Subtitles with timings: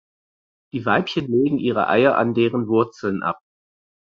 [0.73, 3.39] Die Weibchen legen ihre Eier an deren Wurzeln ab.